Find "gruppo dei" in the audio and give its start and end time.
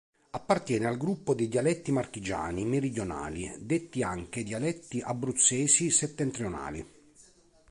0.97-1.47